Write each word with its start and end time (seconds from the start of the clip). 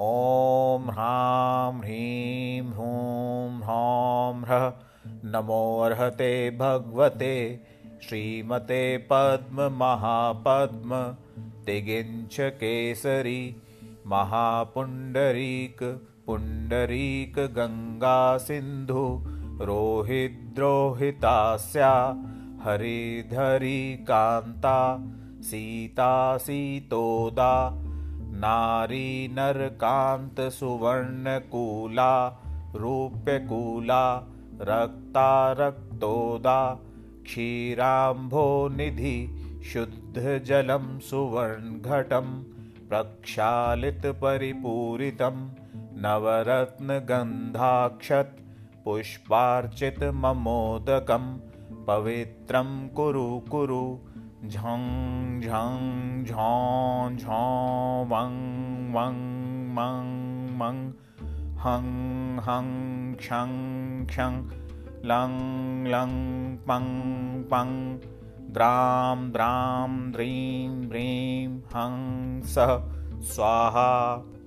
ॐ 0.00 0.84
ह्रां 0.90 1.72
ह्रीं 1.78 2.60
ह्रूं 2.74 3.40
ह्रौं 3.64 4.36
ह्र 4.48 4.60
नमोऽर्हते 5.34 6.28
भगवते 6.60 7.28
श्रीमते 8.06 8.78
पुण्डरीक 9.10 9.82
महापुण्डरीकपुण्डरीकगङ्गासिन्धुरोहिद्रोहिता 14.14 16.64
रोहिद्रोहितास्या 19.76 21.92
हरिधरी 22.68 23.76
कान्ता 24.10 24.74
सीतोदा 25.50 27.52
नारी 28.34 29.06
नारीनरकान्तसुवर्णकूला 29.36 29.74
रूप्यकूला 32.80 34.04
क्षीराम्भो 37.24 38.44
निधि 38.76 39.12
शुद्धजलं 39.72 40.86
सुवर्णघटं 41.08 42.30
प्रक्षालितपरिपूरितं 42.88 45.36
नवरत्नगन्धाक्षत् 46.04 48.36
पुष्पार्चितममोदकं 48.86 51.26
पवित्रं 51.88 52.70
कुरु 52.96 53.28
कुरु 53.52 53.82
झं 54.50 55.40
झं 55.40 56.24
झं 56.26 57.16
झं 57.16 57.98
वं 58.10 58.32
वं 58.92 59.14
मं 59.74 60.08
मं 60.58 60.80
हं 61.62 61.86
हं 62.46 62.70
क्षं 63.18 64.04
क्षं 64.10 64.40
लं 65.10 65.38
लं 65.92 66.14
पं 66.66 66.88
पं 67.52 67.70
द्रां 68.54 69.30
द्रां 69.32 70.10
द्रीं 70.12 70.88
द्रीं 70.88 71.48
हं 71.74 71.96
सः 72.54 72.76
स्वाहा 73.34 74.41